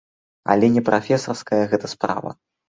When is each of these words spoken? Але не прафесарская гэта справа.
Але 0.53 0.69
не 0.77 0.81
прафесарская 0.87 1.61
гэта 1.75 1.91
справа. 1.93 2.35